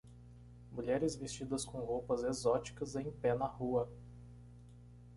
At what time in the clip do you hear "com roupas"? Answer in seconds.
1.63-2.23